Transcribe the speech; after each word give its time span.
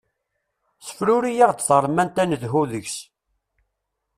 Ssefruri-aɣ-d 0.79 1.59
taremmant 1.67 2.21
ad 2.23 2.27
nedhu 2.29 2.63
deg-s. 2.71 2.97